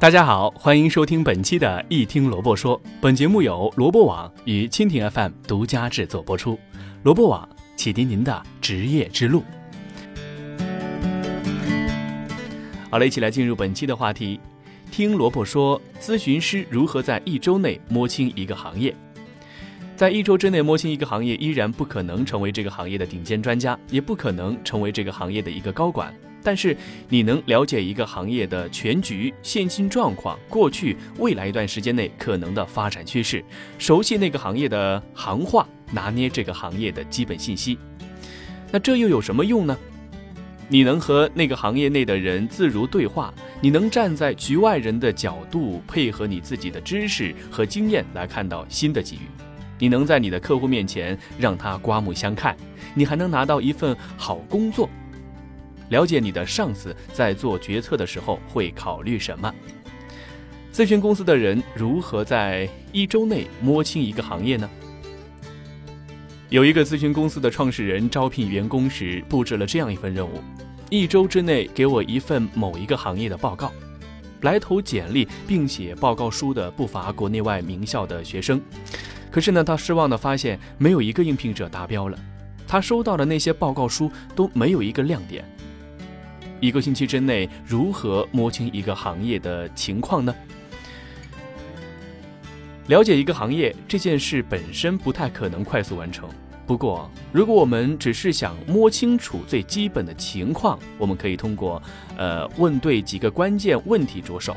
[0.00, 2.80] 大家好，欢迎收听本期的《一听萝卜说》。
[3.02, 6.58] 本节目由萝卜网与蜻蜓 FM 独家制作播出。
[7.02, 7.46] 萝卜网
[7.76, 9.44] 启迪您的职业之路。
[12.88, 14.40] 好了，一起来进入本期的话题。
[14.90, 18.96] 听萝卜说，咨询师如何在一周内摸清一个行业？
[19.96, 26.10] 在一周之内摸清一个行业，依然不可能成为这个行业的顶尖专家，也不可能成为这个行业的一个高管。
[26.42, 26.76] 但是，
[27.08, 33.44] 你能了解一个行业的全局、现金状况、过去、未来一段时间内可能的发展趋势，
[33.78, 37.78] 熟悉那个行业的行话，拿捏这个行业的基本信息。
[38.72, 39.76] 那这又有什么用呢？
[40.68, 49.26] 你能和那个行业内的人自如对话，你能站在局外人的角度，配合你自己的知识和经验来看到新的机遇，
[49.80, 52.56] 你能在你的客户面前让他刮目相看，
[52.94, 54.88] 你还能拿到一份好工作。
[55.90, 59.54] 了解你的上司在做决策的时候会考虑什么？
[60.72, 64.70] 咨询公司的人如何在一周内摸清一个行业呢？
[66.48, 70.40] 有一个咨询公司的创始人招聘员工时布置了这样一份任务：
[70.88, 73.72] 一周之内给我一份某一个行业的报告。
[74.42, 78.60] 来投简历并写报告书的不乏国内外名校的学生，
[79.30, 82.18] 可是呢，他失望的发现没有一个应聘者达标了。
[82.66, 85.44] 他收到的那些报告书都没有一个亮点。
[86.60, 90.34] 一个星期之内如何摸清一个行业的情况呢？
[92.86, 96.28] 了解一个行业这件事本身不太可能快速完成。
[96.66, 101.82] 不过，如果我们只是想摸清楚最基本的情况，我们可以通过，
[102.16, 104.56] 呃，问对几个关键问题着手。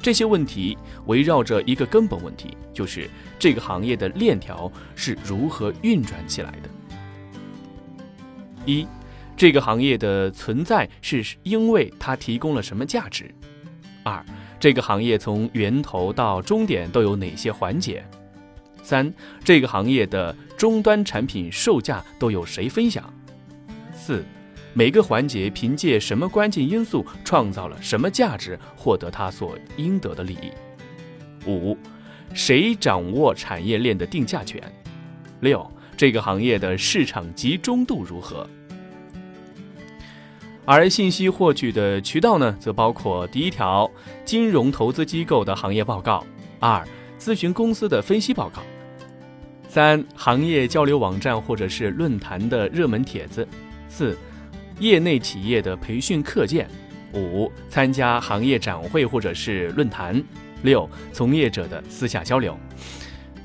[0.00, 0.76] 这些问题
[1.06, 6.68] 围绕着一个根本问题，就是这个行业的链条是如何运转起来的。
[8.64, 8.86] 一，
[9.38, 13.32] 这个行业的存在是因为它提供了什么价值？
[14.02, 14.22] 二。
[14.58, 18.04] 这个行业从源头到终点都有哪些环节？
[18.82, 19.14] 三，
[19.44, 23.14] 这个行业的终端产品售价都有谁分享？
[23.92, 24.24] 四，
[24.74, 30.50] 每个环节凭借什么关键因素创造了什么价值，获得它所应得的利益？
[31.46, 31.78] 五，
[32.34, 34.60] 谁掌握产业链的定价权？
[35.38, 35.64] 六，
[35.96, 38.44] 这个行业的市场集中度如何？
[40.70, 43.90] 而信息获取的渠道呢，则包括第一条，
[44.22, 46.22] 金融投资机构的行业报告；
[46.60, 46.86] 二，
[47.18, 48.60] 咨询公司的分析报告；
[49.66, 53.46] 三，行业交流网站或者是论坛的热门帖子；
[53.88, 54.14] 四，
[54.78, 56.66] 业内企业的培训课件；
[57.14, 60.22] 五，参加行业展会或者是论坛；
[60.64, 62.54] 六，从业者的私下交流。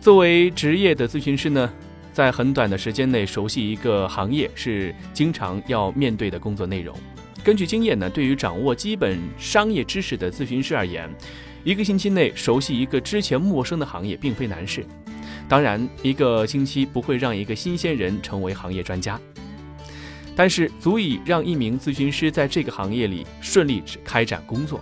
[0.00, 1.72] 作为职业的咨询师呢，
[2.12, 6.92] 在很短的时间内熟悉一个行业是经常要面对的工作内容。
[7.44, 11.10] 根据经验呢，对于掌握基本商业知识的咨询师而言，
[11.64, 14.86] 一个星期内熟悉一个之前陌生的行业并非难事。
[15.48, 19.20] 当然，一个星期不会让一个新鲜人成为行业专家，
[20.36, 24.80] 但是足以让一名咨询师在这个行业里顺利开展工作。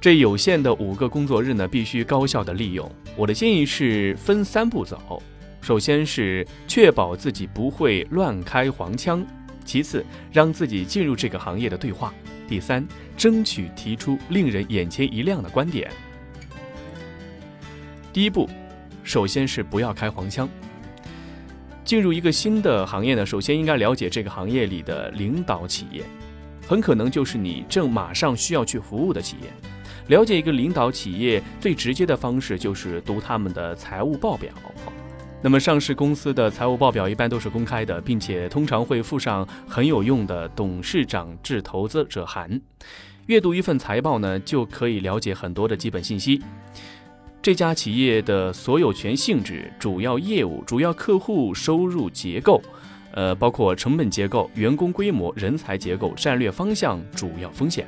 [0.00, 2.88] 这有限的五个工作日呢，必须高效的利用。
[3.16, 5.20] 我的建议是分三步走：
[5.60, 9.26] 首先是确保自己不会乱开黄腔。
[9.66, 12.10] 其次，让自己进入这个行业的对话；
[12.48, 15.90] 第三，争取提出令人眼前一亮的观点。
[18.12, 18.48] 第一步，
[19.02, 20.48] 首先是不要开黄腔。
[21.84, 26.02] 进入一个新的行业呢，首先应该了解这个行业里的领导企业，
[26.66, 29.50] 很可能就是你正马上需要去服务的企业。
[30.08, 34.52] 了解一个领导企业最直接的方式就是读他们的财务报表。
[35.46, 42.60] 那么，上市公司的财务报表一般都是公开的，并且通常会附上很有用的董事长致投资者函。
[43.26, 46.42] 阅读一份财报呢，就可以了解很多的基本信息：
[47.40, 52.60] 这家企业的所有权性质、主要业务、主要客户、收入结构，
[53.12, 57.86] 呃，包括成本结构、员工规模、人才结构、战略方向、主要风险。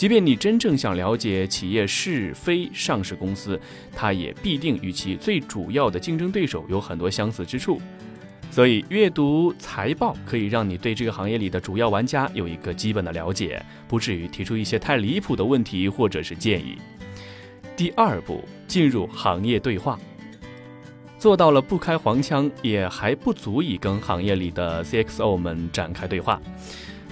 [0.00, 3.60] 即便你真正想了解企业是非上市公司，
[3.94, 7.78] 它也必定与其最主要的竞争对手有很多相似之处。
[8.50, 16.78] 所以，阅读财报可以让你对这个行业里的主要玩家有一个基本的了解，不至于提出一些太离谱的问题或者是建议。
[17.76, 20.00] 第二步，进入行业对话，
[21.18, 26.40] 做到了不开黄腔，也还不足以跟行业里的 CXO 们展开对话。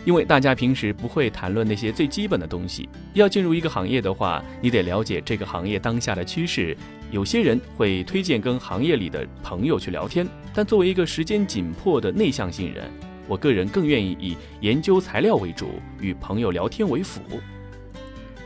[0.08, 2.88] 因为大家平时不会谈论那些最基本的东西。
[3.12, 6.74] 要进入一个行业的话，你得了解这个行业当下的趋势。
[7.10, 12.90] 有些人会推荐跟行业里的朋友去聊天，但作为一个时间紧迫的内向性人，
[13.26, 17.20] 我个人更愿意以研究材料为主，与朋友聊天为辅。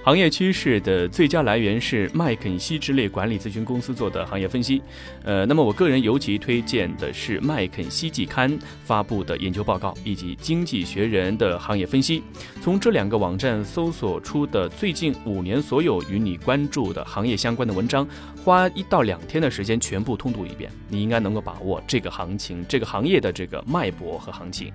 [0.05, 4.83] 行业趋势的最佳来源是麦肯锡之类管理咨询公司做的行业分析。
[5.23, 12.21] 呃，那么我个人尤其推荐的是麦肯锡季刊发布的研究报告，以及经济学人的行业分析。
[12.61, 18.05] 从这两个网站搜索出的最近五年所有与你关注的行业相关的文章，
[18.45, 24.73] 花一到两天的时间全部通读一遍，你应该能够把握这个行情、这个行业的这个脉搏和行情。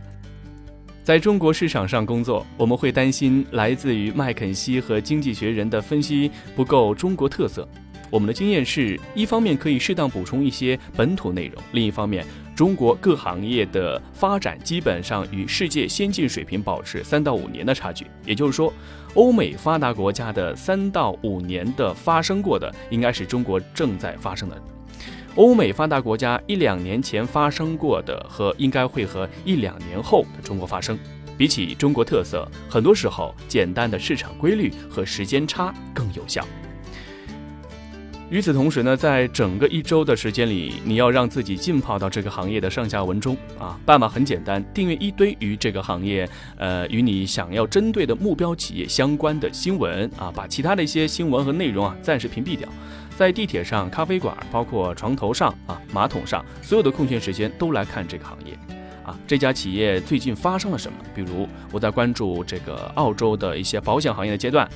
[1.07, 7.65] 在中国市场上工作，我们会担心来自于麦肯锡和经济学人的分析不够中国特色。
[8.09, 18.05] 我们的经验是，一方面可以适当补充一些本土内容，另一方面，中国各行业的发展基本上与世界先进水平保持三到五年的差距。
[18.25, 18.73] 也就是说，
[19.13, 24.57] 欧美发达国家的三到五年的发生过的，应该是中国正在发生的；
[25.37, 30.97] 欧美发达国家一两年前发生过的，和应该会和一两年后的中国发生。
[31.37, 36.43] 比起中国特色，很多时候简单的市场规律和时间差更有效。
[38.31, 43.79] 与此同时呢，在整个一周的时间里，你要让自己浸泡到这个行业的上下文中啊。
[43.85, 52.67] 办法很简单，订阅一堆与这个行业，呃，与你想要针对的目标企业相关的新闻啊，把其他的一些新闻和内容啊暂时屏蔽掉。
[53.17, 58.53] 在地铁上、咖啡馆，包括床头上啊、马桶上，所有的空闲时间都来看这个行业。
[59.03, 60.99] 啊，这家企业最近发生了什么？
[61.15, 64.69] 比如我在关注这个澳洲的一些保险行业的阶段。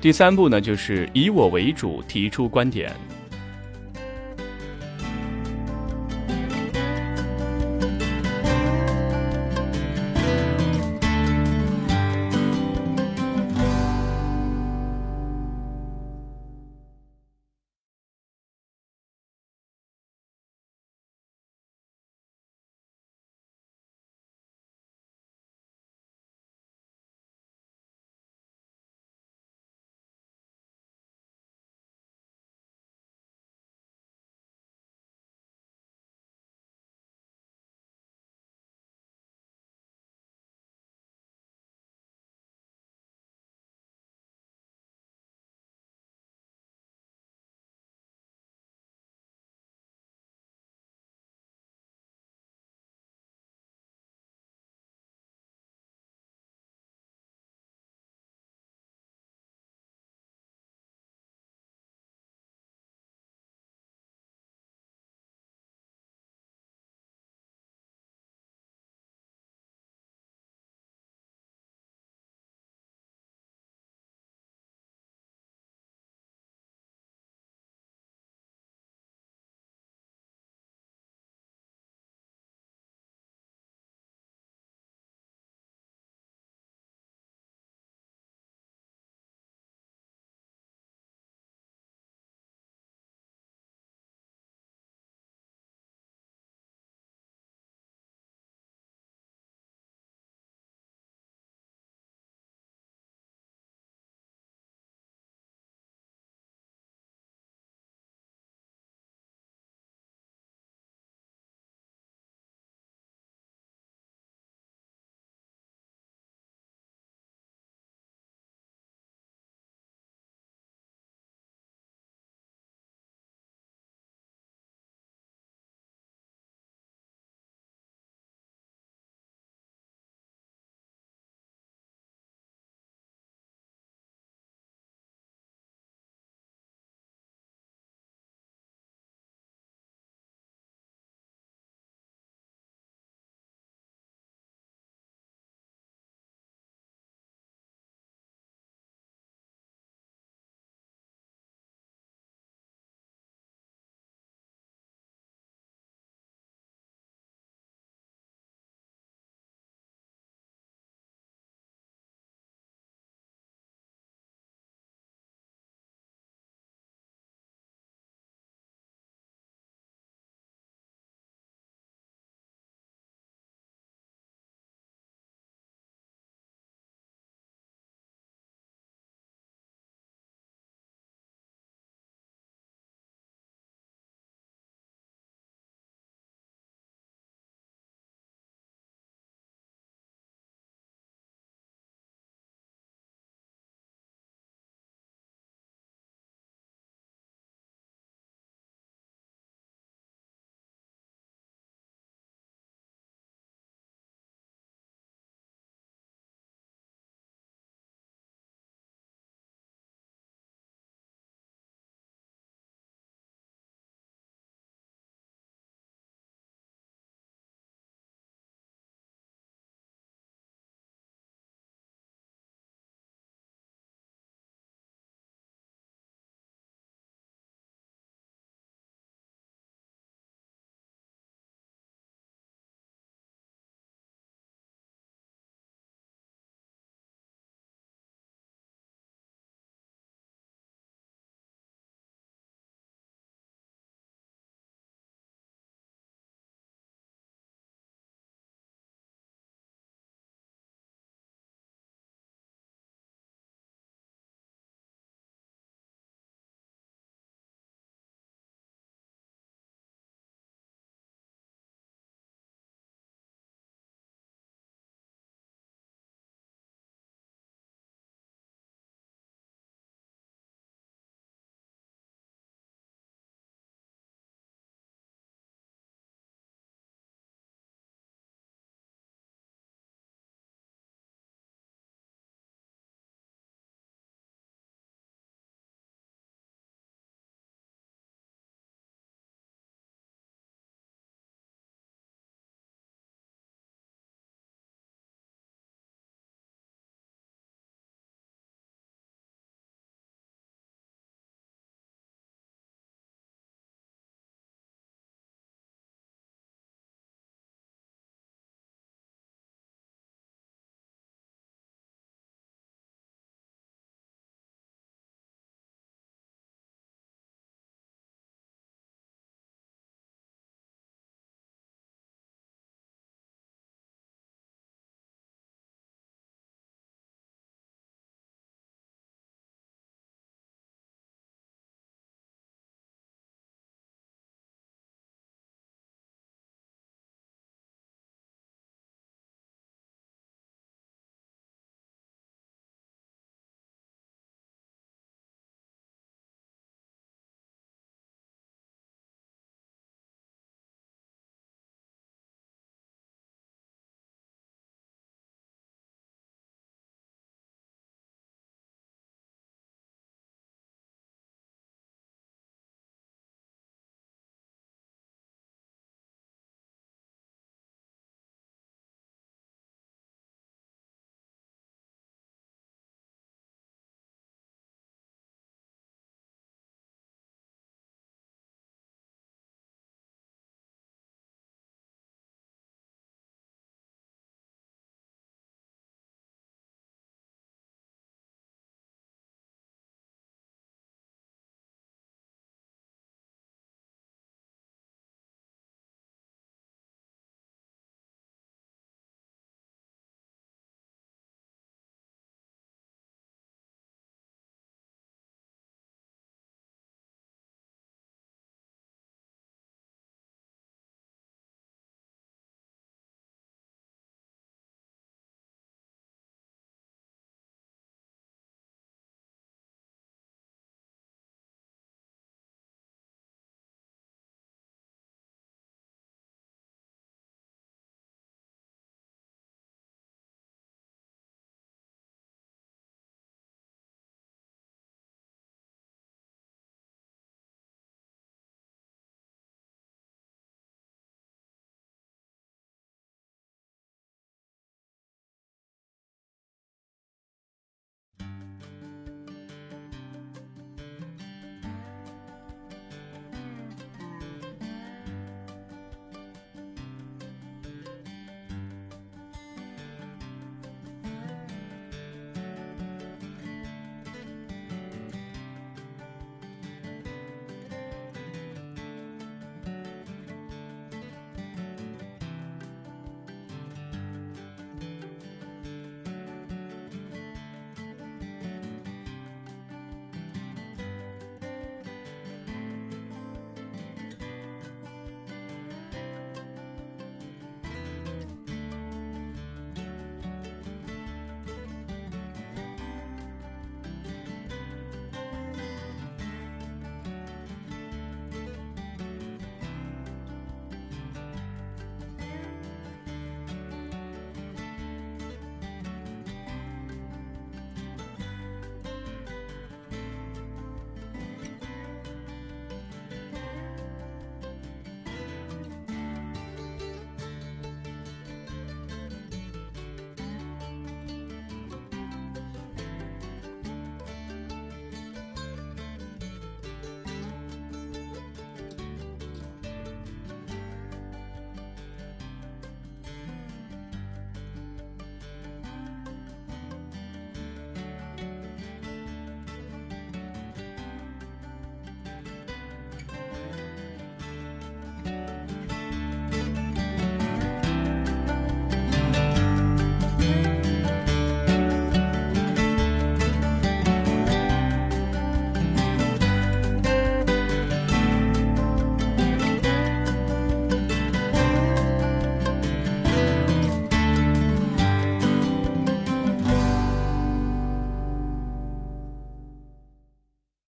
[0.00, 2.90] 第三步呢，就是以我为主，提出观点。